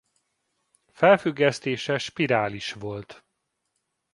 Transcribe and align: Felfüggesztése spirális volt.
Felfüggesztése 0.91 1.97
spirális 1.97 2.73
volt. 2.73 3.25